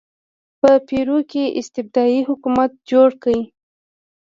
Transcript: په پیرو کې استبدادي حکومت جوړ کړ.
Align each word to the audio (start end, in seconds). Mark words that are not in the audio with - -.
په 0.59 0.71
پیرو 0.87 1.19
کې 1.31 1.43
استبدادي 1.59 2.19
حکومت 2.29 2.71
جوړ 2.89 3.09
کړ. 3.23 3.37